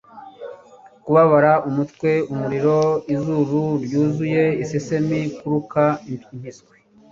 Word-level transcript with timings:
kubabara 1.03 1.53
umutwe, 1.69 2.11
umuriro, 2.31 2.77
izuru 3.13 3.61
ryuzuye, 3.83 4.43
isesemi, 4.63 5.19
kuruka, 5.37 5.83
impiswi. 6.11 6.75